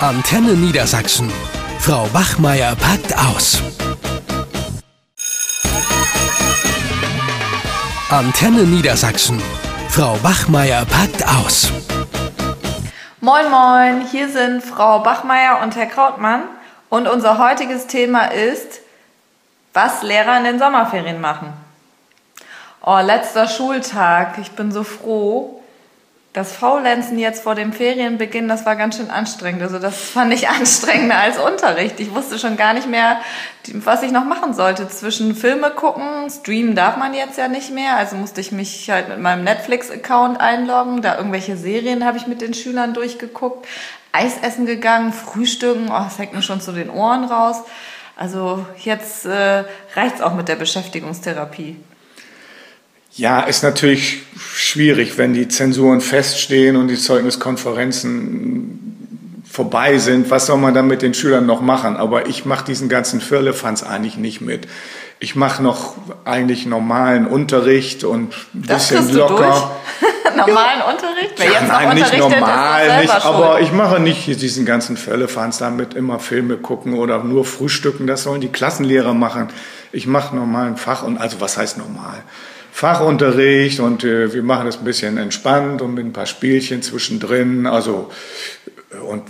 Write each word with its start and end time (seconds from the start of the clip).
Antenne 0.00 0.52
Niedersachsen. 0.52 1.32
Frau 1.78 2.06
Wachmeier 2.12 2.76
packt 2.76 3.16
aus. 3.16 3.62
Antenne 8.10 8.64
Niedersachsen. 8.64 9.40
Frau 9.88 10.18
Bachmeier 10.18 10.84
packt 10.84 11.26
aus. 11.26 11.72
Moin, 13.22 13.50
moin, 13.50 14.06
hier 14.10 14.28
sind 14.28 14.62
Frau 14.62 14.98
Bachmeier 14.98 15.60
und 15.62 15.74
Herr 15.76 15.86
Krautmann. 15.86 16.42
Und 16.90 17.08
unser 17.08 17.38
heutiges 17.38 17.86
Thema 17.86 18.26
ist, 18.26 18.80
was 19.72 20.02
Lehrer 20.02 20.36
in 20.36 20.44
den 20.44 20.58
Sommerferien 20.58 21.22
machen. 21.22 21.54
Oh, 22.82 22.98
letzter 22.98 23.48
Schultag. 23.48 24.36
Ich 24.42 24.50
bin 24.50 24.70
so 24.72 24.84
froh. 24.84 25.55
Das 26.36 26.52
Faulenzen 26.54 27.18
jetzt 27.18 27.44
vor 27.44 27.54
dem 27.54 27.72
Ferienbeginn, 27.72 28.46
das 28.46 28.66
war 28.66 28.76
ganz 28.76 28.98
schön 28.98 29.08
anstrengend. 29.08 29.62
Also 29.62 29.78
das 29.78 29.96
fand 29.96 30.34
ich 30.34 30.48
anstrengender 30.50 31.16
als 31.16 31.38
Unterricht. 31.38 31.98
Ich 31.98 32.14
wusste 32.14 32.38
schon 32.38 32.58
gar 32.58 32.74
nicht 32.74 32.86
mehr, 32.86 33.22
was 33.72 34.02
ich 34.02 34.12
noch 34.12 34.26
machen 34.26 34.52
sollte. 34.52 34.86
Zwischen 34.86 35.34
Filme 35.34 35.70
gucken, 35.70 36.28
streamen 36.28 36.74
darf 36.74 36.98
man 36.98 37.14
jetzt 37.14 37.38
ja 37.38 37.48
nicht 37.48 37.70
mehr. 37.70 37.96
Also 37.96 38.16
musste 38.16 38.42
ich 38.42 38.52
mich 38.52 38.90
halt 38.90 39.08
mit 39.08 39.18
meinem 39.18 39.44
Netflix-Account 39.44 40.38
einloggen. 40.38 41.00
Da 41.00 41.16
irgendwelche 41.16 41.56
Serien 41.56 42.04
habe 42.04 42.18
ich 42.18 42.26
mit 42.26 42.42
den 42.42 42.52
Schülern 42.52 42.92
durchgeguckt. 42.92 43.66
Eis 44.12 44.36
essen 44.42 44.66
gegangen, 44.66 45.14
frühstücken. 45.14 45.86
Oh, 45.88 46.04
das 46.04 46.18
hängt 46.18 46.34
mir 46.34 46.42
schon 46.42 46.60
zu 46.60 46.72
den 46.72 46.90
Ohren 46.90 47.24
raus. 47.24 47.62
Also 48.14 48.66
jetzt 48.76 49.24
äh, 49.24 49.64
reicht's 49.94 50.20
auch 50.20 50.34
mit 50.34 50.48
der 50.48 50.56
Beschäftigungstherapie. 50.56 51.76
Ja, 53.16 53.40
ist 53.40 53.62
natürlich 53.62 54.22
schwierig, 54.38 55.16
wenn 55.16 55.32
die 55.32 55.48
Zensuren 55.48 56.02
feststehen 56.02 56.76
und 56.76 56.88
die 56.88 56.96
Zeugniskonferenzen 56.96 59.42
vorbei 59.50 59.96
sind. 59.96 60.30
Was 60.30 60.46
soll 60.46 60.58
man 60.58 60.74
dann 60.74 60.86
mit 60.86 61.00
den 61.00 61.14
Schülern 61.14 61.46
noch 61.46 61.62
machen? 61.62 61.96
Aber 61.96 62.26
ich 62.26 62.44
mache 62.44 62.66
diesen 62.66 62.90
ganzen 62.90 63.22
Firlefanz 63.22 63.82
eigentlich 63.82 64.18
nicht 64.18 64.42
mit. 64.42 64.68
Ich 65.18 65.34
mache 65.34 65.62
noch 65.62 65.94
eigentlich 66.26 66.66
normalen 66.66 67.26
Unterricht 67.26 68.04
und 68.04 68.34
ein 68.54 68.62
bisschen 68.62 69.10
locker. 69.14 69.70
normalen. 70.36 70.82
Unterricht? 70.82 71.32
Wer 71.38 71.46
ja, 71.46 71.52
jetzt 71.52 71.68
nein, 71.68 71.96
nicht 71.96 72.18
normal, 72.18 73.00
nicht, 73.00 73.24
aber 73.24 73.62
ich 73.62 73.72
mache 73.72 73.98
nicht 73.98 74.26
diesen 74.26 74.66
ganzen 74.66 74.98
Firlefanz 74.98 75.56
damit 75.56 75.94
immer 75.94 76.18
Filme 76.18 76.58
gucken 76.58 76.92
oder 76.92 77.24
nur 77.24 77.46
frühstücken. 77.46 78.06
Das 78.06 78.24
sollen 78.24 78.42
die 78.42 78.48
Klassenlehrer 78.48 79.14
machen. 79.14 79.48
Ich 79.90 80.06
mache 80.06 80.36
normalen 80.36 80.76
Fach 80.76 81.02
und 81.02 81.16
also 81.16 81.40
was 81.40 81.56
heißt 81.56 81.78
normal? 81.78 82.22
Fachunterricht 82.76 83.80
und 83.80 84.04
äh, 84.04 84.34
wir 84.34 84.42
machen 84.42 84.66
das 84.66 84.76
ein 84.76 84.84
bisschen 84.84 85.16
entspannt 85.16 85.80
und 85.80 85.94
mit 85.94 86.04
ein 86.04 86.12
paar 86.12 86.26
Spielchen 86.26 86.82
zwischendrin. 86.82 87.66
Also 87.66 88.10
äh, 88.90 88.98
und 88.98 89.22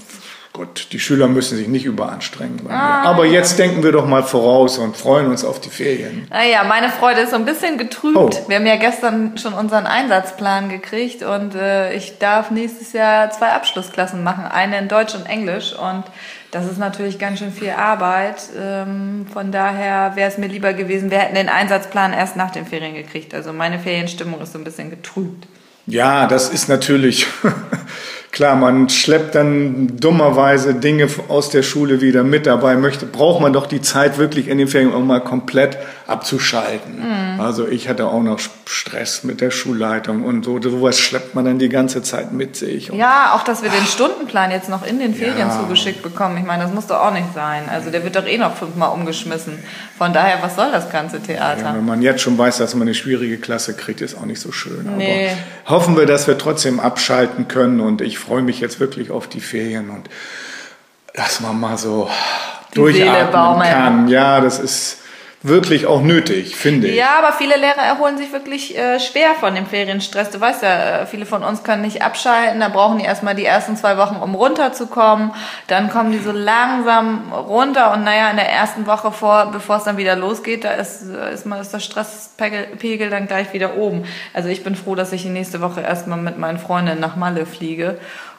Gut, 0.57 0.89
die 0.93 0.99
Schüler 0.99 1.29
müssen 1.29 1.59
sich 1.59 1.69
nicht 1.69 1.85
überanstrengen. 1.85 2.67
Ah. 2.71 3.03
Aber 3.03 3.27
jetzt 3.27 3.59
denken 3.59 3.83
wir 3.83 3.93
doch 3.93 4.07
mal 4.07 4.23
voraus 4.23 4.79
und 4.79 4.97
freuen 4.97 5.27
uns 5.27 5.45
auf 5.45 5.61
die 5.61 5.69
Ferien. 5.69 6.27
Naja, 6.31 6.65
meine 6.65 6.89
Freude 6.89 7.21
ist 7.21 7.33
so 7.33 7.37
ein 7.37 7.45
bisschen 7.45 7.77
getrübt. 7.77 8.17
Oh. 8.17 8.31
Wir 8.49 8.57
haben 8.57 8.65
ja 8.65 8.77
gestern 8.77 9.37
schon 9.37 9.53
unseren 9.53 9.87
Einsatzplan 9.87 10.71
gekriegt 10.71 11.23
und 11.23 11.55
äh, 11.55 11.93
ich 11.93 12.17
darf 12.17 12.51
nächstes 12.51 12.95
Jahr 12.95 13.31
zwei 13.33 13.49
Abschlussklassen 13.49 14.25
machen, 14.25 14.47
eine 14.47 14.79
in 14.79 14.89
Deutsch 14.89 15.15
und 15.15 15.27
Englisch. 15.27 15.75
Und 15.75 16.05
das 16.53 16.65
ist 16.65 16.79
natürlich 16.79 17.19
ganz 17.19 17.41
schön 17.41 17.53
viel 17.53 17.73
Arbeit. 17.73 18.37
Ähm, 18.59 19.27
von 19.31 19.53
daher 19.53 20.17
wäre 20.17 20.31
es 20.31 20.39
mir 20.39 20.49
lieber 20.49 20.73
gewesen, 20.73 21.11
wir 21.11 21.19
hätten 21.19 21.35
den 21.35 21.51
Einsatzplan 21.51 22.15
erst 22.15 22.37
nach 22.37 22.51
den 22.51 22.65
Ferien 22.65 22.95
gekriegt. 22.95 23.35
Also 23.35 23.53
meine 23.53 23.79
Ferienstimmung 23.79 24.41
ist 24.41 24.55
so 24.55 24.59
ein 24.59 24.65
bisschen 24.65 24.89
getrübt. 24.89 25.47
Ja, 25.87 26.27
das 26.27 26.49
ist 26.49 26.71
natürlich 26.71 27.27
Klar, 28.37 28.55
man 28.55 28.91
schleppt 28.91 29.35
dann 29.35 29.97
dummerweise 29.99 30.75
Dinge 30.75 31.09
aus 31.29 31.49
der 31.49 31.63
Schule 31.63 32.03
wieder 32.03 32.23
mit. 32.23 32.45
Dabei 32.45 32.77
möchte, 32.77 33.07
braucht 33.07 33.41
man 33.41 33.55
doch 33.55 33.65
die 33.65 33.81
Zeit 33.81 34.19
wirklich 34.19 34.49
in 34.49 34.59
den 34.59 34.69
Ferien, 34.69 34.93
um 34.93 35.07
mal 35.07 35.21
komplett 35.21 35.79
abzuschalten. 36.07 36.99
Mhm. 36.99 37.41
Also 37.41 37.67
ich 37.67 37.89
hatte 37.89 38.07
auch 38.07 38.23
noch 38.23 38.39
Stress 38.67 39.25
mit 39.25 39.41
der 39.41 39.51
Schulleitung 39.51 40.25
und 40.25 40.45
so. 40.45 40.61
Sowas 40.63 40.99
schleppt 40.99 41.35
man 41.35 41.45
dann 41.45 41.59
die 41.59 41.69
ganze 41.69 42.03
Zeit 42.03 42.33
mit 42.33 42.55
sich. 42.55 42.89
ja, 42.89 43.35
auch, 43.35 43.43
dass 43.43 43.63
wir 43.63 43.71
den 43.71 43.87
Stundenplan 43.87 44.53
jetzt 44.53 44.69
noch 44.69 44.87
in 44.87 45.01
den 45.01 45.15
Ferien 45.15 45.49
ja. 45.49 45.61
zugeschickt 45.61 46.03
bekommen. 46.03 46.37
Ich 46.39 46.45
meine, 46.45 46.63
das 46.63 46.73
muss 46.73 46.87
doch 46.87 47.01
auch 47.01 47.13
nicht 47.13 47.35
sein. 47.35 47.69
Also 47.69 47.91
der 47.91 48.05
wird 48.05 48.15
doch 48.15 48.27
eh 48.27 48.39
noch 48.39 48.55
fünfmal 48.55 48.93
umgeschmissen. 48.93 49.59
Von 49.99 50.13
daher, 50.13 50.43
was 50.43 50.55
soll 50.55 50.71
das 50.71 50.91
ganze 50.91 51.21
Theater? 51.21 51.63
Ja, 51.63 51.75
wenn 51.75 51.85
man 51.85 52.03
jetzt 52.03 52.23
schon 52.23 52.39
weiß, 52.39 52.59
dass 52.59 52.75
man 52.75 52.83
eine 52.83 52.95
schwierige 52.95 53.39
Klasse 53.39 53.75
kriegt, 53.75 54.01
ist 54.01 54.17
auch 54.17 54.27
nicht 54.27 54.41
so 54.41 54.53
schön. 54.53 54.97
Nee. 54.97 55.31
Aber 55.65 55.77
hoffen 55.77 55.97
wir, 55.97 56.07
dass 56.07 56.29
wir 56.29 56.39
trotzdem 56.39 56.79
abschalten 56.79 57.49
können 57.49 57.81
und 57.81 58.01
ich 58.01 58.19
freue 58.19 58.43
mich 58.43 58.61
jetzt 58.61 58.79
wirklich 58.79 59.11
auf 59.11 59.27
die 59.27 59.41
Ferien 59.41 59.91
und 59.91 60.09
dass 61.15 61.41
man 61.41 61.59
mal 61.59 61.79
so 61.79 62.09
die 62.73 62.77
durchatmen 62.77 63.63
kann. 63.63 64.09
Ja, 64.09 64.41
das 64.41 64.61
ist 64.61 64.99
wirklich 65.49 65.87
auch 65.87 66.03
nötig, 66.03 66.57
finde 66.57 66.89
ich. 66.89 66.97
Ja, 66.97 67.19
aber 67.19 67.33
viele 67.33 67.57
Lehrer 67.57 67.83
erholen 67.83 68.19
sich 68.19 68.33
wirklich 68.33 68.77
äh, 68.77 68.99
schwer 69.01 69.35
von 69.39 69.55
dem 69.55 69.67
Ferienstress. 69.67 70.31
Du 70.31 70.41
weißt 70.41 70.63
ja, 70.63 71.03
äh, 71.03 71.07
viele 71.07 71.27
von 71.27 71.43
uns 71.43 71.63
können 71.63 71.83
nicht 71.83 72.03
abschalten. 72.03 72.61
Da 72.61 72.69
brauchen 72.69 72.99
die 72.99 73.05
erstmal 73.05 73.35
die 73.35 73.45
ersten 73.45 73.77
zwei 73.77 73.97
Wochen, 73.97 74.17
um 74.17 74.35
runterzukommen. 74.35 75.33
Dann 75.67 75.91
kommen 75.91 76.13
die 76.13 76.19
so 76.19 76.33
langsam 76.33 77.33
runter 77.33 77.93
und 77.93 78.05
naja, 78.05 78.31
in 78.31 78.37
der 78.37 78.51
ersten 78.51 78.87
Woche 78.87 79.13
vor, 79.13 79.51
bevor 79.53 79.77
es 79.77 79.85
dann 79.85 79.97
wieder 79.97 80.17
losgeht, 80.17 80.65
da 80.65 80.73
ist, 80.73 81.03
ist, 81.33 81.47
mal, 81.47 81.61
ist 81.61 81.73
der 81.73 81.81
Stresspegel 81.81 83.11
dann 83.11 83.27
gleich 83.27 83.53
wieder 83.53 83.77
oben. 83.77 84.05
Also 84.35 84.49
ich 84.49 84.65
bin 84.65 84.75
froh, 84.75 84.95
dass 84.95 85.13
ich 85.13 85.23
die 85.23 85.29
nächste 85.29 85.61
Woche 85.61 85.81
erstmal 85.81 86.19
mit 86.19 86.39
meinen 86.39 86.59
Freundinnen 86.59 87.01
nach 87.01 87.17
Malle 87.17 87.47
fliege 87.47 87.99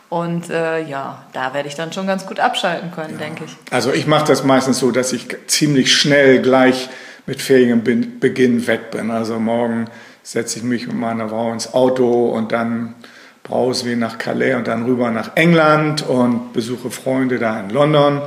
und 0.10 0.50
äh, 0.50 0.82
ja, 0.84 1.24
da 1.34 1.54
werde 1.54 1.68
ich 1.68 1.76
dann 1.76 1.92
schon 1.92 2.08
ganz 2.08 2.26
gut 2.26 2.40
abschalten 2.40 2.92
können, 2.92 3.14
ja. 3.14 3.26
denke 3.26 3.44
ich. 3.46 3.56
Also 3.72 3.92
ich 3.92 4.08
mache 4.08 4.26
das 4.26 4.44
meistens 4.44 4.80
so, 4.80 4.92
dass 4.92 5.12
ich 5.12 5.28
ziemlich 5.48 5.94
schnell 5.94 6.42
gleich 6.42 6.90
mit 7.26 7.42
Ferienbeginn 7.42 8.68
weg 8.68 8.92
bin. 8.92 9.12
Also 9.12 9.38
morgen 9.40 9.90
setze 10.24 10.60
ich 10.60 10.64
mich 10.64 10.88
mit 10.88 10.96
meiner 10.96 11.30
Frau 11.30 11.52
ins 11.52 11.74
Auto 11.74 12.30
und 12.30 12.52
dann 12.54 12.96
brause 13.44 13.86
wir 13.86 13.98
nach 13.98 14.18
Calais 14.18 14.56
und 14.56 14.68
dann 14.68 14.86
rüber 14.86 15.12
nach 15.12 15.32
England 15.36 16.08
und 16.08 16.54
besuche 16.54 16.90
Freunde 16.90 17.38
da 17.40 17.60
in 17.60 17.70
London. 17.70 18.22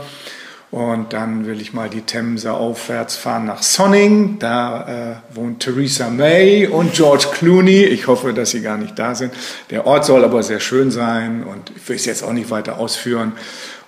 Und 0.70 1.12
dann 1.12 1.46
will 1.46 1.60
ich 1.60 1.72
mal 1.72 1.88
die 1.88 2.02
Themse 2.02 2.52
aufwärts 2.52 3.16
fahren 3.16 3.44
nach 3.44 3.62
Sonning. 3.62 4.38
Da 4.38 5.20
äh, 5.32 5.36
wohnt 5.36 5.60
Theresa 5.60 6.10
May 6.10 6.68
und 6.68 6.92
George 6.94 7.26
Clooney. 7.32 7.82
Ich 7.82 8.06
hoffe, 8.06 8.32
dass 8.32 8.50
sie 8.50 8.62
gar 8.62 8.78
nicht 8.78 8.96
da 8.96 9.16
sind. 9.16 9.32
Der 9.70 9.84
Ort 9.84 10.04
soll 10.04 10.24
aber 10.24 10.44
sehr 10.44 10.60
schön 10.60 10.92
sein 10.92 11.42
und 11.42 11.72
ich 11.74 11.88
will 11.88 11.96
es 11.96 12.04
jetzt 12.04 12.22
auch 12.22 12.32
nicht 12.32 12.50
weiter 12.50 12.78
ausführen. 12.78 13.32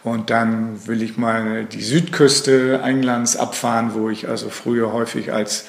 Und 0.03 0.31
dann 0.31 0.85
will 0.89 1.03
ich 1.03 1.17
mal 1.17 1.65
die 1.65 1.83
Südküste 1.83 2.81
Englands 2.83 3.37
abfahren, 3.37 3.93
wo 3.95 4.11
ich 4.11 4.29
also 4.29 4.51
früher 4.51 4.93
häufig 4.93 5.33
als 5.33 5.67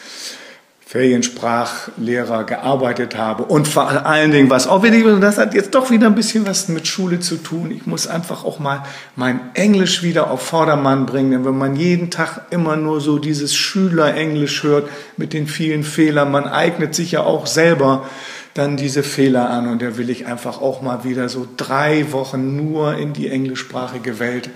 Feriensprachlehrer 0.94 2.44
gearbeitet 2.44 3.18
habe. 3.18 3.46
Und 3.46 3.68
vor 3.68 4.06
allen 4.06 4.30
Dingen, 4.30 4.52
was 4.52 4.68
auch 4.68 4.84
wieder, 4.84 5.20
das 5.20 5.40
hat 5.40 5.56
jetzt 5.56 5.74
doch 5.74 5.90
wieder 5.90 6.06
ein 6.06 6.14
bisschen 6.14 6.46
was 6.46 6.68
mit 6.68 6.86
Schule 6.86 7.20
zu 7.20 7.38
tun. 7.38 7.72
Ich 7.72 7.88
muss 7.88 8.06
einfach 8.06 8.44
auch 8.44 8.60
mal 8.60 8.84
mein 9.16 9.40
Englisch 9.56 10.04
wieder 10.04 10.30
auf 10.30 10.44
Vordermann 10.44 11.08
bringen. 11.08 11.32
Denn 11.32 11.46
wenn 11.46 11.58
man 11.58 11.76
jeden 11.76 12.12
Tag 12.12 12.42
immer 12.52 12.76
nur 12.76 13.02
so 13.02 13.18
dieses 13.18 13.56
Schülerenglisch 13.56 14.62
hört 14.62 14.88
mit 15.18 15.34
den 15.34 15.48
vielen 15.48 15.84
Fehlern, 15.84 16.30
man 16.30 16.48
eignet 16.48 16.94
sich 16.94 17.14
ja 17.14 17.22
auch 17.22 17.48
selber 17.48 18.08
dann 18.54 18.78
diese 18.78 19.02
Fehler 19.02 19.50
an. 19.50 19.68
Und 19.70 19.82
da 19.82 19.98
will 19.98 20.12
ich 20.12 20.28
einfach 20.28 20.62
auch 20.62 20.84
mal 20.84 21.04
wieder 21.04 21.28
so 21.28 21.48
drei 21.58 22.12
Wochen 22.12 22.56
nur 22.56 22.98
in 22.98 23.14
die 23.14 23.30
englischsprachige 23.30 24.20
Welt 24.20 24.52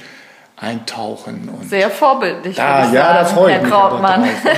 eintauchen. 0.59 1.49
Und 1.49 1.69
Sehr 1.69 1.91
vorbildlich. 1.91 2.55
Da, 2.55 2.91
ja, 2.91 3.13
da 3.13 3.25
freue 3.25 3.57
ich 3.57 3.61
mich. 3.61 3.71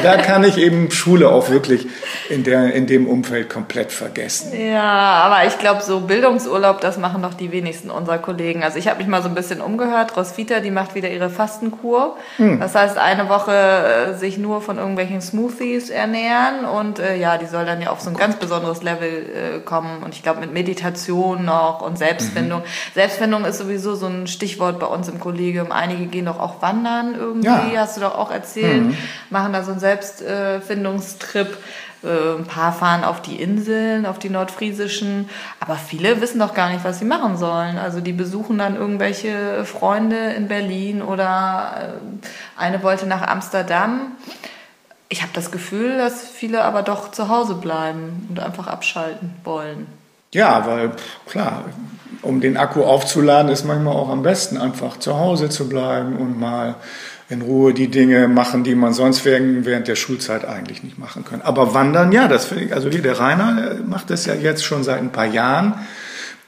Da 0.02 0.16
kann 0.16 0.46
ich 0.46 0.58
eben 0.58 0.90
Schule 1.00 1.30
auch 1.30 1.50
wirklich 1.50 1.88
in, 2.30 2.46
der, 2.46 2.74
in 2.74 2.88
dem 2.88 3.06
Umfeld 3.06 3.50
komplett 3.50 3.92
vergessen. 3.92 4.58
Ja, 4.58 4.82
aber 4.82 5.46
ich 5.46 5.58
glaube, 5.60 5.82
so 5.82 6.00
Bildungsurlaub, 6.00 6.80
das 6.80 6.98
machen 6.98 7.22
doch 7.22 7.34
die 7.34 7.52
wenigsten 7.52 7.90
unserer 7.90 8.18
Kollegen. 8.18 8.64
Also 8.64 8.80
ich 8.80 8.88
habe 8.88 9.00
mich 9.00 9.08
mal 9.08 9.22
so 9.22 9.28
ein 9.28 9.36
bisschen 9.36 9.60
umgehört. 9.60 10.16
Roswitha, 10.16 10.62
die 10.62 10.72
macht 10.72 10.96
wieder 10.96 11.10
ihre 11.10 11.30
Fastenkur. 11.30 12.16
Hm. 12.38 12.62
Das 12.62 12.76
heißt, 12.76 12.98
eine 12.98 13.28
Woche 13.28 13.52
äh, 13.52 14.14
sich 14.14 14.38
nur 14.38 14.62
von 14.62 14.78
irgendwelchen 14.78 15.20
Smoothies 15.20 15.90
ernähren 15.90 16.64
und 16.64 17.00
äh, 17.00 17.18
ja, 17.18 17.38
die 17.38 17.46
soll 17.46 17.66
dann 17.66 17.82
ja 17.82 17.90
auf 17.90 18.00
so 18.00 18.10
ein 18.10 18.16
ganz 18.16 18.38
besonderes 18.38 18.84
Level 18.84 19.10
äh, 19.10 19.60
kommen. 19.60 20.02
Und 20.02 20.16
ich 20.16 20.24
glaube, 20.24 20.40
mit 20.40 20.54
Meditation 20.54 21.44
noch 21.44 21.82
und 21.82 21.98
Selbstfindung. 21.98 22.62
Mhm. 22.62 22.94
Selbstfindung 22.94 23.44
ist 23.44 23.58
sowieso 23.58 23.96
so 23.96 24.08
ein 24.08 24.28
Stichwort 24.28 24.80
bei 24.80 24.88
uns 24.88 25.10
im 25.10 25.20
Kollegium 25.20 25.74
einige 25.90 26.08
gehen 26.08 26.26
doch 26.26 26.40
auch 26.40 26.62
wandern 26.62 27.16
irgendwie, 27.16 27.48
ja. 27.48 27.82
hast 27.82 27.98
du 27.98 28.02
doch 28.02 28.16
auch 28.16 28.32
erzählt, 28.32 28.86
mhm. 28.86 28.98
machen 29.30 29.54
da 29.54 29.64
so 29.64 29.72
einen 29.72 29.80
Selbstfindungstrip. 29.80 31.58
Äh, 32.02 32.38
ein 32.38 32.46
paar 32.46 32.72
fahren 32.72 33.04
auf 33.04 33.22
die 33.22 33.42
Inseln, 33.42 34.06
auf 34.06 34.20
die 34.20 34.30
nordfriesischen, 34.30 35.30
aber 35.60 35.76
viele 35.76 36.22
wissen 36.22 36.40
doch 36.40 36.54
gar 36.54 36.70
nicht, 36.70 36.86
was 36.86 37.00
sie 37.00 37.06
machen 37.06 37.38
sollen. 37.38 37.78
Also 37.78 38.00
die 38.00 38.14
besuchen 38.14 38.58
dann 38.58 38.78
irgendwelche 38.78 39.66
Freunde 39.66 40.32
in 40.32 40.48
Berlin 40.48 41.02
oder 41.02 42.00
äh, 42.00 42.62
eine 42.62 42.84
wollte 42.84 43.06
nach 43.06 43.28
Amsterdam. 43.28 44.14
Ich 45.10 45.24
habe 45.24 45.32
das 45.34 45.52
Gefühl, 45.52 45.98
dass 45.98 46.30
viele 46.30 46.64
aber 46.64 46.84
doch 46.84 47.12
zu 47.12 47.28
Hause 47.28 47.56
bleiben 47.56 48.28
und 48.30 48.40
einfach 48.40 48.68
abschalten 48.68 49.34
wollen. 49.44 49.88
Ja, 50.34 50.68
weil 50.68 50.92
klar, 51.28 51.66
um 52.22 52.42
den 52.42 52.58
Akku 52.58 52.84
aufzuladen, 52.84 53.52
ist 53.52 53.66
manchmal 53.66 53.96
auch 53.96 54.10
am 54.10 54.24
besten 54.24 54.58
einfach 54.58 54.98
zu 54.98 55.18
Hause 55.18 55.50
zu 55.50 55.68
bleiben 55.68 56.18
und 56.18 56.40
mal 56.40 56.76
in 57.30 57.42
Ruhe 57.42 57.74
die 57.74 57.90
Dinge 57.90 58.28
machen, 58.28 58.64
die 58.64 58.76
man 58.76 58.94
sonst 58.94 59.24
während 59.24 59.88
der 59.88 59.96
Schulzeit 59.96 60.46
eigentlich 60.46 60.84
nicht 60.84 60.98
machen 60.98 61.24
kann. 61.24 61.42
Aber 61.42 61.74
wandern, 61.74 62.12
ja, 62.12 62.28
das 62.28 62.46
finde 62.46 62.66
ich, 62.66 62.74
also 62.74 62.90
hier 62.90 63.04
der 63.04 63.20
Rainer 63.20 63.76
macht 63.86 64.10
das 64.10 64.26
ja 64.26 64.34
jetzt 64.34 64.64
schon 64.64 64.84
seit 64.84 64.98
ein 64.98 65.12
paar 65.12 65.28
Jahren, 65.28 65.76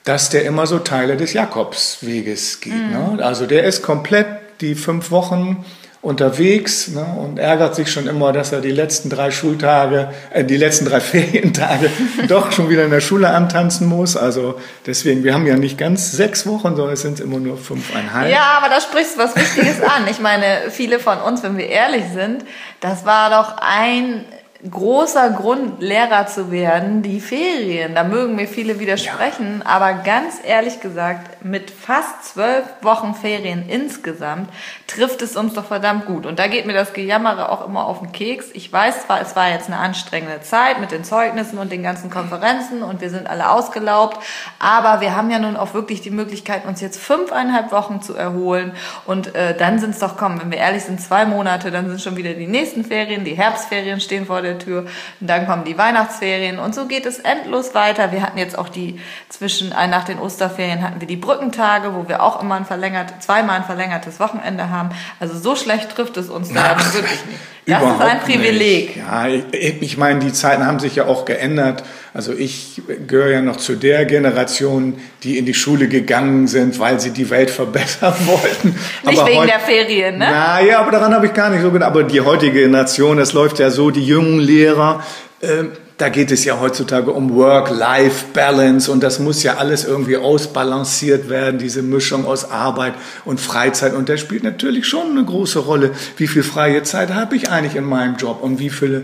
dass 0.04 0.30
der 0.30 0.46
immer 0.46 0.66
so 0.66 0.80
Teile 0.80 1.18
des 1.18 1.34
Jakobsweges 1.34 2.62
geht. 2.62 2.74
Mhm. 2.74 3.16
Ne? 3.16 3.24
Also 3.24 3.46
der 3.46 3.66
ist 3.66 3.84
komplett 3.84 4.28
die 4.62 4.74
fünf 4.74 5.12
Wochen 5.12 5.64
unterwegs 6.02 6.88
ne, 6.88 7.06
und 7.20 7.38
ärgert 7.38 7.76
sich 7.76 7.92
schon 7.92 8.08
immer, 8.08 8.34
dass 8.34 8.52
er 8.52 8.62
die 8.62 8.72
letzten 8.72 9.10
drei 9.10 9.30
Schultage, 9.30 10.12
äh, 10.32 10.44
die 10.44 10.58
letzten 10.58 10.86
drei 10.86 11.00
Ferientage 11.00 11.92
doch 12.28 12.52
schon 12.52 12.70
wieder 12.70 12.86
in 12.86 12.92
der 12.92 13.02
Schule 13.02 13.30
antanzen 13.30 13.88
muss. 13.88 14.18
Also 14.18 14.60
deswegen, 14.86 15.24
wir 15.24 15.34
haben 15.34 15.46
ja 15.46 15.58
nicht 15.58 15.78
ganz 15.78 16.12
sechs 16.12 16.48
Wochen, 16.48 16.76
sondern 16.76 16.94
es 16.94 17.02
sind 17.02 17.20
immer 17.20 17.40
nur 17.40 17.58
fünfeinhalb. 17.58 18.32
Ja, 18.32 18.58
aber 18.58 18.70
da 18.70 18.82
sprichst 18.82 19.16
du 19.16 19.20
was 19.20 19.36
Wichtiges 19.36 19.82
an. 19.84 20.08
Ich 20.10 20.20
meine, 20.20 20.72
viele 20.72 21.00
von 21.00 21.20
uns, 21.20 21.44
wenn 21.44 21.58
wir 21.58 21.68
ehrlich 21.68 22.06
sind, 22.14 22.46
das 22.80 23.06
war 23.06 23.30
doch 23.30 23.58
ein 23.60 24.26
großer 24.70 25.32
Grund, 25.32 25.82
Lehrer 25.82 26.28
zu 26.28 26.52
werden, 26.52 27.02
die 27.02 27.20
Ferien. 27.20 27.96
Da 27.96 28.04
mögen 28.04 28.36
mir 28.36 28.48
viele 28.48 28.80
widersprechen, 28.80 29.62
ja. 29.64 29.70
aber 29.70 29.94
ganz 29.94 30.36
ehrlich 30.46 30.82
gesagt, 30.82 31.44
mit 31.44 31.72
fast 31.72 32.26
zwölf 32.26 32.66
Wochen 32.82 33.16
Ferien 33.16 33.68
insgesamt 33.68 34.50
trifft 34.86 35.22
es 35.22 35.36
uns 35.36 35.54
doch 35.54 35.66
verdammt 35.66 36.06
gut. 36.06 36.26
Und 36.26 36.38
da 36.38 36.48
geht 36.48 36.68
mir 36.68 36.74
das 36.74 36.94
Gejammere 36.94 37.50
auch 37.50 37.66
immer 37.66 37.86
auf 37.86 38.00
den 38.00 38.12
Keks. 38.12 38.48
Ich 38.54 38.72
weiß 38.72 39.06
zwar, 39.08 39.22
es 39.22 39.36
war 39.36 39.50
jetzt 39.50 39.68
eine 39.68 39.78
anstrengende 39.78 40.42
Zeit 40.42 40.80
mit 40.80 40.92
den 40.92 41.04
Zeugnissen 41.04 41.58
und 41.58 41.72
den 41.72 41.82
ganzen 41.82 42.12
Konferenzen 42.12 42.84
und 42.84 43.02
wir 43.02 43.10
sind 43.10 43.28
alle 43.28 43.50
ausgelaugt, 43.50 44.20
aber 44.60 45.02
wir 45.02 45.16
haben 45.16 45.32
ja 45.32 45.40
nun 45.40 45.58
auch 45.58 45.74
wirklich 45.74 46.02
die 46.02 46.12
Möglichkeit, 46.12 46.66
uns 46.66 46.82
jetzt 46.82 47.00
fünfeinhalb 47.00 47.72
Wochen 47.72 48.02
zu 48.02 48.16
erholen 48.16 48.74
und 49.06 49.34
äh, 49.34 49.58
dann 49.58 49.80
sind 49.80 49.92
es 49.92 50.00
doch, 50.00 50.18
komm, 50.18 50.40
wenn 50.40 50.52
wir 50.52 50.60
ehrlich 50.60 50.84
sind, 50.84 51.02
zwei 51.02 51.26
Monate, 51.26 51.72
dann 51.72 51.90
sind 51.90 52.02
schon 52.02 52.18
wieder 52.18 52.34
die 52.34 52.48
nächsten 52.48 52.84
Ferien, 52.84 53.24
die 53.24 53.34
Herbstferien 53.34 54.00
stehen 54.00 54.26
vor 54.26 54.42
der 54.42 54.51
der 54.52 54.60
Tür. 54.60 54.86
Und 55.20 55.30
dann 55.30 55.46
kommen 55.46 55.64
die 55.64 55.78
Weihnachtsferien 55.78 56.60
und 56.60 56.76
so 56.76 56.86
geht 56.86 57.06
es 57.06 57.20
endlos 57.20 57.74
weiter. 57.74 58.12
Wir 58.12 58.22
hatten 58.22 58.38
jetzt 58.38 58.58
auch 58.58 58.70
die 58.70 59.00
zwischen 59.30 59.72
äh, 59.72 59.88
nach 59.88 60.04
den 60.04 60.20
Osterferien 60.20 60.82
hatten 60.84 61.02
wir 61.02 61.08
die 61.08 61.18
Brückentage, 61.18 61.94
wo 61.94 62.08
wir 62.08 62.22
auch 62.22 62.42
immer 62.42 62.56
ein 62.56 62.66
verlängert, 62.66 63.22
zweimal 63.22 63.58
ein 63.58 63.64
verlängertes 63.64 64.20
Wochenende 64.20 64.70
haben. 64.70 64.90
Also 65.20 65.38
so 65.38 65.56
schlecht 65.56 65.90
trifft 65.96 66.18
es 66.18 66.30
uns 66.30 66.54
da 66.54 66.78
wirklich 66.78 67.26
nicht. 67.26 67.40
Das 67.66 67.84
ist 67.84 68.02
ein 68.02 68.20
Privileg. 68.22 68.96
Nicht. 68.96 68.98
Ja, 68.98 69.28
ich, 69.28 69.82
ich 69.82 69.98
meine, 69.98 70.20
die 70.20 70.34
Zeiten 70.34 70.66
haben 70.66 70.80
sich 70.80 70.96
ja 70.96 71.06
auch 71.06 71.26
geändert. 71.26 71.84
Also 72.14 72.34
ich 72.34 72.82
gehöre 73.08 73.30
ja 73.30 73.42
noch 73.42 73.58
zu 73.58 73.76
der 73.76 74.06
Generation, 74.06 74.96
die 75.24 75.38
in 75.38 75.46
die 75.46 75.54
Schule 75.54 75.88
gegangen 75.88 76.48
sind, 76.48 76.80
weil 76.80 77.00
sie 77.00 77.12
die 77.12 77.30
Welt 77.30 77.52
verbessern 77.52 78.16
wollten. 78.26 78.76
Nicht 79.06 79.20
aber 79.20 79.30
wegen 79.30 79.46
der 79.46 79.60
Ferien, 79.60 80.18
ne? 80.18 80.30
Naja, 80.30 80.80
aber 80.80 80.92
daran 80.92 81.14
habe 81.14 81.28
ich 81.28 81.34
gar 81.34 81.50
nicht 81.50 81.62
so 81.62 81.72
gedacht. 81.72 81.90
Aber 81.90 82.04
die 82.04 82.22
heutige 82.22 82.62
Generation, 82.62 83.20
es 83.20 83.34
läuft 83.34 83.60
ja 83.60 83.70
so, 83.70 83.92
die 83.92 84.06
jungen 84.06 84.40
Lehrer, 84.40 85.04
äh, 85.42 85.66
da 86.02 86.10
geht 86.10 86.32
es 86.32 86.46
ja 86.46 86.60
heutzutage 86.60 87.12
um 87.12 87.36
Work-Life-Balance 87.36 88.92
und 88.92 89.04
das 89.04 89.20
muss 89.20 89.44
ja 89.44 89.58
alles 89.58 89.86
irgendwie 89.86 90.18
ausbalanciert 90.18 91.30
werden, 91.30 91.60
diese 91.60 91.84
Mischung 91.84 92.26
aus 92.26 92.50
Arbeit 92.50 92.96
und 93.24 93.40
Freizeit. 93.40 93.94
Und 93.94 94.10
das 94.10 94.20
spielt 94.20 94.42
natürlich 94.44 94.88
schon 94.88 95.12
eine 95.12 95.24
große 95.24 95.60
Rolle. 95.60 95.92
Wie 96.18 96.26
viel 96.26 96.42
freie 96.42 96.82
Zeit 96.82 97.14
habe 97.14 97.36
ich 97.36 97.52
eigentlich 97.52 97.76
in 97.76 97.84
meinem 97.84 98.16
Job 98.16 98.42
und 98.42 98.58
wie 98.58 98.72
viele 98.72 99.04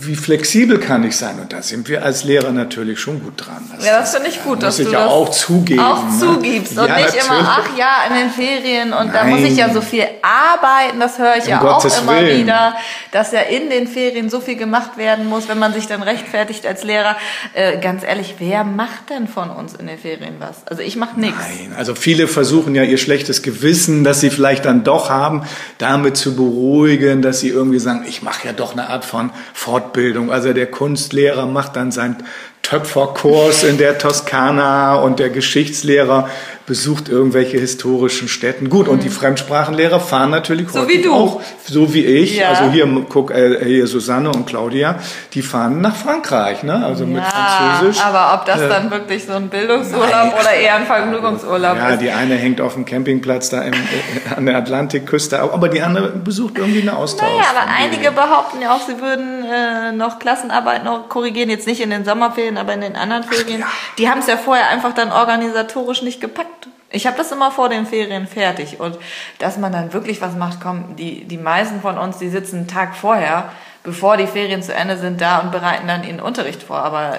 wie 0.00 0.16
flexibel 0.16 0.78
kann 0.80 1.04
ich 1.04 1.16
sein? 1.16 1.38
Und 1.38 1.52
da 1.52 1.62
sind 1.62 1.88
wir 1.88 2.04
als 2.04 2.24
Lehrer 2.24 2.50
natürlich 2.50 2.98
schon 2.98 3.22
gut 3.22 3.34
dran. 3.36 3.70
Das, 3.76 3.86
ja, 3.86 4.00
das 4.00 4.12
finde 4.12 4.28
ich 4.28 4.42
gut, 4.42 4.60
dass 4.60 4.76
du 4.76 4.84
ja 4.84 5.04
das 5.04 5.10
auch 5.10 5.30
zugeben. 5.30 5.80
Auch 5.80 6.04
ne? 6.04 6.18
zugibst 6.18 6.76
und 6.76 6.88
ja, 6.88 6.96
nicht 6.96 7.14
natürlich. 7.14 7.26
immer, 7.26 7.58
ach 7.60 7.78
ja, 7.78 7.90
in 8.08 8.14
den 8.16 8.30
Ferien 8.30 8.92
und 8.92 9.06
Nein. 9.06 9.12
da 9.12 9.24
muss 9.24 9.40
ich 9.40 9.56
ja 9.56 9.72
so 9.72 9.80
viel 9.80 10.04
arbeiten, 10.22 10.98
das 10.98 11.18
höre 11.18 11.36
ich 11.36 11.44
um 11.44 11.50
ja 11.50 11.58
Gottes 11.60 11.98
auch 11.98 12.02
immer 12.02 12.20
Willen. 12.20 12.40
wieder, 12.40 12.74
dass 13.12 13.30
ja 13.30 13.40
in 13.40 13.70
den 13.70 13.86
Ferien 13.86 14.30
so 14.30 14.40
viel 14.40 14.56
gemacht 14.56 14.96
werden 14.96 15.28
muss, 15.28 15.48
wenn 15.48 15.60
man 15.60 15.72
sich 15.72 15.86
dann 15.86 16.02
rechtfertigt 16.02 16.66
als 16.66 16.82
Lehrer. 16.82 17.16
Äh, 17.54 17.78
ganz 17.78 18.02
ehrlich, 18.02 18.36
wer 18.38 18.64
macht 18.64 19.10
denn 19.10 19.28
von 19.28 19.48
uns 19.48 19.74
in 19.74 19.86
den 19.86 19.98
Ferien 19.98 20.36
was? 20.40 20.66
Also 20.66 20.82
ich 20.82 20.96
mache 20.96 21.20
nichts. 21.20 21.38
Nein, 21.38 21.72
also 21.76 21.94
viele 21.94 22.26
versuchen 22.26 22.74
ja 22.74 22.82
ihr 22.82 22.98
schlechtes 22.98 23.42
Gewissen, 23.42 24.02
das 24.02 24.20
sie 24.20 24.30
vielleicht 24.30 24.64
dann 24.64 24.82
doch 24.82 25.08
haben, 25.08 25.44
damit 25.78 26.16
zu 26.16 26.34
beruhigen, 26.34 27.22
dass 27.22 27.38
sie 27.38 27.48
irgendwie 27.48 27.78
sagen, 27.78 28.04
ich 28.08 28.22
mache 28.22 28.48
ja 28.48 28.52
doch 28.52 28.72
eine 28.72 28.88
Art 28.88 29.04
von 29.04 29.30
Fortbildung. 29.62 30.32
Also 30.32 30.52
der 30.52 30.66
Kunstlehrer 30.66 31.46
macht 31.46 31.76
dann 31.76 31.92
sein 31.92 32.16
Töpferkurs 32.62 33.62
in 33.62 33.78
der 33.78 33.96
Toskana 33.96 34.96
und 34.96 35.20
der 35.20 35.30
Geschichtslehrer 35.30 36.28
besucht 36.66 37.08
irgendwelche 37.08 37.58
historischen 37.58 38.28
Städten. 38.28 38.70
Gut, 38.70 38.88
und 38.88 39.02
die 39.02 39.08
mhm. 39.08 39.14
Fremdsprachenlehrer 39.14 39.98
fahren 39.98 40.30
natürlich 40.30 40.68
so 40.68 40.88
wie 40.88 41.02
du. 41.02 41.12
auch, 41.12 41.40
so 41.64 41.92
wie 41.94 42.04
ich. 42.04 42.36
Ja. 42.36 42.50
Also 42.50 42.70
hier, 42.70 42.86
guck, 43.08 43.30
äh, 43.30 43.64
hier 43.64 43.86
Susanne 43.86 44.30
und 44.30 44.46
Claudia, 44.46 44.98
die 45.32 45.42
fahren 45.42 45.80
nach 45.80 45.96
Frankreich, 45.96 46.62
ne? 46.62 46.84
Also 46.84 47.04
ja, 47.04 47.10
mit 47.10 47.24
Französisch. 47.24 48.04
Aber 48.04 48.34
ob 48.34 48.46
das 48.46 48.60
äh, 48.60 48.68
dann 48.68 48.90
wirklich 48.90 49.24
so 49.24 49.32
ein 49.32 49.48
Bildungsurlaub 49.48 50.10
nein. 50.10 50.32
oder 50.40 50.52
eher 50.52 50.76
ein 50.76 50.86
Vergnügungsurlaub 50.86 51.76
ja, 51.76 51.88
ist? 51.88 51.90
Ja, 51.90 51.96
die 51.96 52.10
eine 52.10 52.34
hängt 52.34 52.60
auf 52.60 52.74
dem 52.74 52.84
Campingplatz 52.84 53.50
da 53.50 53.62
im, 53.62 53.72
äh, 53.72 54.36
an 54.36 54.46
der 54.46 54.56
Atlantikküste, 54.56 55.40
aber 55.40 55.68
die 55.68 55.82
andere 55.82 56.10
besucht 56.10 56.58
irgendwie 56.58 56.82
eine 56.82 56.96
Austausch. 56.96 57.28
Naja, 57.28 57.50
aber 57.50 57.72
einige 57.76 58.12
behaupten 58.12 58.62
ja 58.62 58.74
auch, 58.74 58.86
sie 58.86 59.00
würden 59.00 59.44
äh, 59.44 59.92
noch 59.92 60.18
Klassenarbeit 60.18 60.84
noch 60.84 61.08
korrigieren, 61.08 61.50
jetzt 61.50 61.66
nicht 61.66 61.80
in 61.80 61.90
den 61.90 62.04
Sommerferien 62.04 62.52
Ferien, 62.52 62.58
aber 62.58 62.74
in 62.74 62.80
den 62.80 62.96
anderen 62.96 63.24
Ferien, 63.24 63.60
ja. 63.60 63.66
die 63.98 64.08
haben 64.08 64.20
es 64.20 64.26
ja 64.26 64.36
vorher 64.36 64.68
einfach 64.68 64.94
dann 64.94 65.12
organisatorisch 65.12 66.02
nicht 66.02 66.20
gepackt. 66.20 66.50
Ich 66.92 67.06
habe 67.06 67.16
das 67.16 67.32
immer 67.32 67.50
vor 67.50 67.68
den 67.68 67.86
Ferien 67.86 68.26
fertig 68.26 68.78
und 68.78 68.98
dass 69.38 69.56
man 69.56 69.72
dann 69.72 69.92
wirklich 69.92 70.20
was 70.20 70.36
macht, 70.36 70.60
komm, 70.60 70.94
die, 70.96 71.24
die 71.24 71.38
meisten 71.38 71.80
von 71.80 71.96
uns, 71.98 72.18
die 72.18 72.28
sitzen 72.28 72.58
einen 72.58 72.68
Tag 72.68 72.94
vorher, 72.94 73.50
bevor 73.82 74.16
die 74.16 74.26
Ferien 74.26 74.62
zu 74.62 74.74
Ende 74.74 74.98
sind, 74.98 75.20
da 75.20 75.38
und 75.38 75.50
bereiten 75.52 75.88
dann 75.88 76.04
ihren 76.04 76.20
Unterricht 76.20 76.62
vor. 76.62 76.78
Aber 76.78 77.16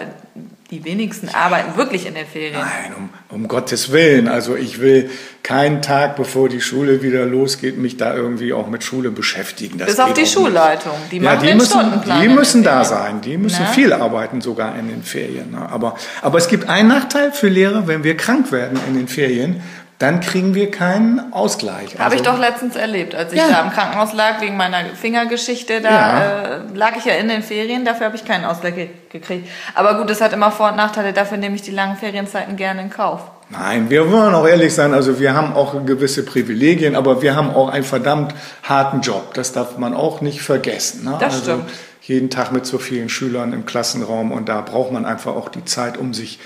die 0.74 0.84
wenigsten 0.84 1.30
arbeiten 1.30 1.78
wirklich 1.78 2.08
in 2.08 2.16
den 2.16 2.26
Ferien. 2.26 2.54
Nein, 2.54 2.94
um, 2.98 3.10
um, 3.30 3.48
Gottes 3.48 3.92
Willen. 3.92 4.28
Also 4.28 4.56
ich 4.56 4.82
will 4.82 5.10
keinen 5.44 5.82
Tag, 5.82 6.16
bevor 6.16 6.50
die 6.50 6.62
Schule 6.62 7.04
wieder 7.04 7.26
losgeht, 7.26 7.78
mich 7.78 7.98
da 7.98 8.16
irgendwie 8.16 8.54
auch 8.54 8.68
mit 8.68 8.84
Schule 8.84 9.12
beschäftigen. 9.12 9.78
Das 9.78 9.88
Bis 9.88 10.00
auf 10.00 10.14
die 10.14 10.26
Schulleitung. 10.26 10.94
Die 11.12 11.20
ja, 11.20 11.36
die 11.36 11.54
müssen, 11.54 12.02
Die 12.22 12.28
müssen 12.28 12.64
da 12.64 12.84
sein. 12.84 13.22
Die 13.22 13.38
müssen 13.38 13.66
Na? 13.66 13.72
viel 13.72 13.94
arbeiten, 13.94 14.42
sogar 14.42 14.78
in 14.78 14.88
den 14.88 15.04
Ferien. 15.04 15.52
Ne? 15.52 15.70
Aber, 15.70 15.96
aber 16.22 16.38
es 16.40 16.48
gibt 16.48 16.68
einen 16.68 16.90
Nachteil 16.90 17.32
für 17.32 17.50
Lehrer, 17.50 17.88
wenn 17.88 18.04
wir 18.04 18.18
krank 18.18 18.52
werden 18.52 18.80
in 18.88 18.96
den 18.96 19.08
Ferien 19.08 19.62
dann 20.04 20.20
kriegen 20.20 20.54
wir 20.54 20.70
keinen 20.70 21.32
Ausgleich. 21.32 21.94
Habe 21.94 22.04
also, 22.04 22.18
ich 22.18 22.22
doch 22.24 22.38
letztens 22.38 22.76
erlebt, 22.76 23.16
als 23.16 23.32
ich 23.32 23.40
ja. 23.40 23.48
da 23.48 23.62
im 23.62 23.72
Krankenhaus 23.72 24.12
lag 24.12 24.42
wegen 24.42 24.58
meiner 24.58 24.84
Fingergeschichte. 25.00 25.80
Da 25.80 25.90
ja. 25.90 26.20
äh, 26.20 26.60
lag 26.74 26.98
ich 26.98 27.06
ja 27.06 27.14
in 27.14 27.30
den 27.30 27.42
Ferien, 27.42 27.86
dafür 27.86 28.08
habe 28.08 28.18
ich 28.18 28.26
keinen 28.26 28.44
Ausgleich 28.44 28.90
gekriegt. 29.10 29.48
Aber 29.76 29.98
gut, 29.98 30.10
es 30.10 30.20
hat 30.20 30.34
immer 30.34 30.52
Vor- 30.52 30.72
und 30.72 30.76
Nachteile, 30.76 31.14
dafür 31.14 31.38
nehme 31.38 31.56
ich 31.56 31.62
die 31.62 31.72
langen 31.72 31.96
Ferienzeiten 31.96 32.58
gerne 32.58 32.82
in 32.82 32.90
Kauf. 32.90 33.22
Nein, 33.50 33.90
wir 33.90 34.12
wollen 34.12 34.36
auch 34.36 34.46
ehrlich 34.46 34.74
sein, 34.74 34.94
also 34.94 35.22
wir 35.22 35.34
haben 35.34 35.54
auch 35.54 35.86
gewisse 35.86 36.26
Privilegien, 36.26 36.98
aber 36.98 37.22
wir 37.22 37.38
haben 37.38 37.52
auch 37.52 37.70
einen 37.70 37.86
verdammt 37.86 38.36
harten 38.64 39.00
Job. 39.00 39.34
Das 39.36 39.54
darf 39.54 39.78
man 39.78 39.94
auch 39.94 40.20
nicht 40.20 40.42
vergessen. 40.42 41.06
Ne? 41.06 41.16
Das 41.18 41.36
also 41.36 41.44
stimmt. 41.44 41.70
Jeden 42.02 42.30
Tag 42.30 42.52
mit 42.52 42.66
so 42.66 42.78
vielen 42.78 43.08
Schülern 43.08 43.54
im 43.54 43.66
Klassenraum 43.66 44.34
und 44.34 44.50
da 44.50 44.60
braucht 44.60 44.92
man 44.92 45.06
einfach 45.06 45.34
auch 45.34 45.48
die 45.48 45.64
Zeit, 45.64 45.98
um 45.98 46.14
sich 46.14 46.40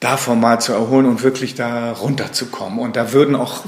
davon 0.00 0.40
mal 0.40 0.60
zu 0.60 0.72
erholen 0.72 1.06
und 1.06 1.22
wirklich 1.22 1.54
da 1.54 1.92
runterzukommen. 1.92 2.78
Und 2.78 2.96
da 2.96 3.12
würden 3.12 3.36
auch 3.36 3.60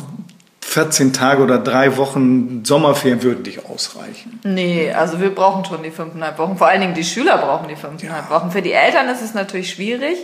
14 0.62 1.12
Tage 1.12 1.42
oder 1.42 1.58
drei 1.58 1.98
Wochen 1.98 2.64
Sommerferien 2.64 3.22
würden 3.22 3.42
nicht 3.42 3.66
ausreichen. 3.66 4.40
Nee, 4.42 4.90
also 4.90 5.20
wir 5.20 5.34
brauchen 5.34 5.66
schon 5.66 5.82
die 5.82 5.90
fünfeinhalb 5.90 6.38
Wochen. 6.38 6.56
Vor 6.56 6.66
allen 6.68 6.80
Dingen 6.80 6.94
die 6.94 7.04
Schüler 7.04 7.36
brauchen 7.36 7.68
die 7.68 7.76
fünfeinhalb 7.76 8.30
ja. 8.30 8.34
Wochen. 8.34 8.50
Für 8.50 8.62
die 8.62 8.72
Eltern 8.72 9.06
ist 9.10 9.20
es 9.20 9.34
natürlich 9.34 9.70
schwierig, 9.70 10.16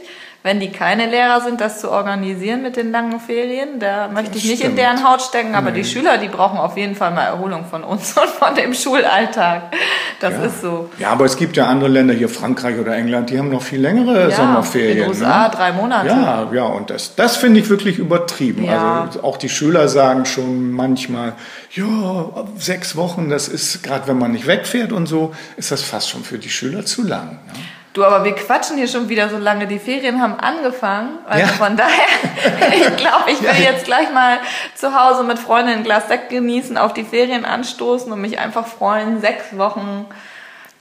wenn 0.45 0.61
die 0.61 0.71
keine 0.71 1.07
Lehrer 1.07 1.41
sind, 1.41 1.61
das 1.61 1.81
zu 1.81 1.91
organisieren 1.91 2.63
mit 2.63 2.77
den 2.77 2.93
langen 2.93 3.19
Ferien. 3.19 3.81
Da 3.81 4.09
möchte 4.09 4.39
ich 4.39 4.45
nicht 4.49 4.63
in 4.63 4.77
deren 4.77 5.07
Haut 5.07 5.21
stecken, 5.21 5.57
aber 5.57 5.73
nee. 5.73 5.83
die 5.83 5.85
Schüler, 5.85 6.17
die 6.17 6.29
brauchen 6.29 6.59
auf 6.59 6.77
jeden 6.77 6.95
Fall 6.95 7.11
mal 7.11 7.25
Erholung 7.25 7.65
von 7.65 7.83
uns 7.83 8.17
und 8.17 8.29
von 8.29 8.55
dem 8.55 8.73
Schulalltag. 8.73 9.73
Das 10.21 10.35
ja. 10.35 10.45
ist 10.45 10.63
so. 10.63 10.91
Ja, 10.99 11.11
aber 11.11 11.25
es 11.25 11.37
gibt 11.37 11.57
ja 11.57 11.67
andere 11.67 11.91
Länder, 11.91 12.15
hier 12.15 12.29
Frankreich 12.29 12.79
oder 12.79 12.95
England, 12.97 13.31
die 13.31 13.39
haben 13.39 13.51
noch 13.51 13.63
viel 13.63 13.81
längere 13.81 14.31
ja, 14.31 14.37
Sommerferien. 14.37 14.99
In 14.99 15.09
USA 15.09 15.49
ne? 15.49 15.55
drei 15.55 15.73
Monate. 15.73 16.07
Ja, 16.07 16.49
ja, 16.53 16.65
und 16.65 16.91
das, 16.91 17.17
das 17.17 17.37
finde 17.37 17.59
ich 17.59 17.69
wirklich 17.69 17.99
übertrieben. 17.99 18.65
Ja. 18.65 19.03
Also 19.03 19.25
auch 19.25 19.39
die 19.39 19.49
Schüler 19.49 19.89
sagen 19.89 20.25
schon 20.25 20.71
manchmal, 20.71 21.33
ja, 21.73 22.31
sechs 22.57 22.95
Wochen, 22.95 23.29
das 23.29 23.49
ist, 23.49 23.83
gerade 23.83 24.07
wenn 24.07 24.19
man 24.19 24.33
nicht 24.33 24.47
wegfährt 24.47 24.93
und 24.93 25.07
so, 25.07 25.35
ist 25.57 25.73
das 25.73 25.83
fast 25.83 26.09
schon 26.09 26.23
für 26.23 26.39
die 26.39 26.51
Schüler 26.51 26.87
zu 26.87 27.03
lang. 27.03 27.41
Ne? 27.47 27.53
Du, 27.99 28.05
aber 28.05 28.23
wir 28.23 28.37
quatschen 28.37 28.77
hier 28.77 28.87
schon 28.87 29.09
wieder 29.09 29.29
so 29.29 29.39
lange. 29.39 29.67
Die 29.67 29.81
Ferien 29.81 30.23
haben 30.23 30.39
angefangen. 30.39 31.19
Also 31.27 31.47
ja. 31.47 31.49
von 31.49 31.77
daher, 31.77 32.71
ich 32.77 32.97
glaube, 32.97 33.29
ich 33.33 33.43
will 33.43 33.49
ja. 33.49 33.73
jetzt 33.73 33.87
gleich 33.87 34.13
mal 34.13 34.39
zu 34.77 34.95
Hause 34.95 35.25
mit 35.25 35.41
Freunden 35.41 35.71
ein 35.71 35.83
Glas 35.83 36.07
Sekt 36.07 36.31
genießen, 36.31 36.79
auf 36.79 36.95
die 36.95 37.03
Ferien 37.03 37.45
anstoßen 37.45 38.13
und 38.13 38.21
mich 38.21 38.39
einfach 38.39 38.69
freuen, 38.69 39.21
sechs 39.21 39.59
Wochen 39.59 40.07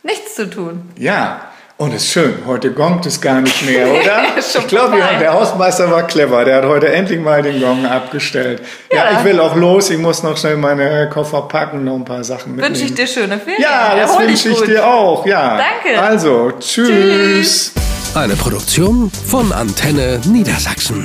nichts 0.04 0.36
zu 0.36 0.48
tun. 0.48 0.92
Ja, 0.96 1.42
Und 1.80 1.94
es 1.94 2.04
ist 2.06 2.10
schön, 2.10 2.34
heute 2.48 2.72
gongt 2.72 3.06
es 3.06 3.22
gar 3.22 3.40
nicht 3.40 3.64
mehr, 3.64 3.88
oder? 3.92 4.24
Ich 4.40 4.68
glaube, 4.68 4.98
der 5.20 5.32
Hausmeister 5.34 5.92
war 5.92 6.08
clever. 6.08 6.44
Der 6.44 6.58
hat 6.58 6.66
heute 6.66 6.92
endlich 6.92 7.20
mal 7.20 7.44
den 7.44 7.62
Gong 7.62 7.86
abgestellt. 7.86 8.64
Ja, 8.92 9.12
Ja. 9.12 9.20
ich 9.20 9.24
will 9.26 9.40
auch 9.40 9.56
los. 9.56 9.92
Ich 9.92 10.00
muss 10.00 10.24
noch 10.24 10.36
schnell 10.38 10.58
meine 10.58 11.08
Koffer 11.10 11.44
packen, 11.44 11.84
noch 11.84 11.94
ein 11.96 12.04
paar 12.06 12.24
Sachen 12.24 12.56
mitnehmen. 12.56 12.74
Wünsche 12.74 12.86
ich 12.86 12.96
dir 12.96 13.06
schöne 13.06 13.38
Ferien. 13.38 13.62
Ja, 13.62 13.96
das 13.96 14.18
wünsche 14.18 14.50
ich 14.50 14.58
gut. 14.58 14.68
dir 14.68 14.88
auch. 14.88 15.24
Ja. 15.28 15.58
Danke. 15.84 16.02
Also, 16.02 16.52
tschüss. 16.60 16.88
Tschüss. 16.90 17.72
Eine 18.16 18.36
Produktion 18.36 19.12
von 19.28 19.52
Antenne 19.52 20.20
Niedersachsen. 20.26 21.04